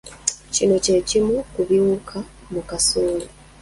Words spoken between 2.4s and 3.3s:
mu kasooli.